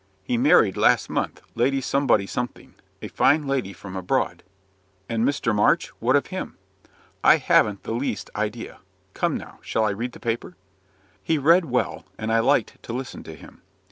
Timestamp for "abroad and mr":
3.95-5.53